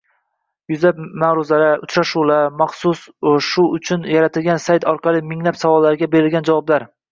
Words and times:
yuzlab 0.71 1.01
ma’ruzalar, 1.23 1.83
uchrashuvlar, 1.87 2.47
maxsus 2.63 3.03
shu 3.49 3.67
uchun 3.81 4.09
yaratilgan 4.15 4.65
sayt 4.67 4.91
orqali 4.95 5.25
minglab 5.31 5.63
savollarga 5.67 6.11
berilgan 6.19 6.53
javoblar... 6.53 6.91